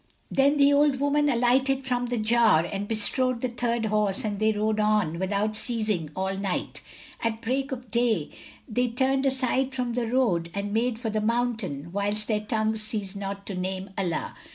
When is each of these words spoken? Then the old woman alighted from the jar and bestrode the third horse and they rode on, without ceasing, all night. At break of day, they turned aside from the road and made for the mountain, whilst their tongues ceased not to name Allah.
Then 0.31 0.57
the 0.57 0.73
old 0.73 0.99
woman 0.99 1.29
alighted 1.29 1.85
from 1.85 2.07
the 2.07 2.17
jar 2.17 2.65
and 2.65 2.87
bestrode 2.87 3.41
the 3.41 3.49
third 3.49 3.85
horse 3.85 4.25
and 4.25 4.39
they 4.39 4.51
rode 4.51 4.79
on, 4.79 5.19
without 5.19 5.55
ceasing, 5.55 6.09
all 6.15 6.35
night. 6.35 6.81
At 7.23 7.39
break 7.43 7.71
of 7.71 7.91
day, 7.91 8.31
they 8.67 8.87
turned 8.87 9.27
aside 9.27 9.75
from 9.75 9.93
the 9.93 10.07
road 10.07 10.49
and 10.55 10.73
made 10.73 10.97
for 10.97 11.11
the 11.11 11.21
mountain, 11.21 11.91
whilst 11.91 12.27
their 12.27 12.39
tongues 12.39 12.81
ceased 12.81 13.15
not 13.15 13.45
to 13.45 13.53
name 13.53 13.91
Allah. 13.95 14.33